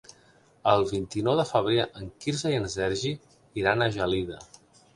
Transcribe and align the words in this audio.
El 0.71 0.85
vint-i-nou 0.91 1.37
de 1.41 1.45
febrer 1.49 1.85
en 2.01 2.09
Quirze 2.25 2.55
i 2.55 2.59
en 2.63 2.67
Sergi 2.79 3.15
iran 3.65 3.87
a 3.87 3.93
Gelida. 3.99 4.45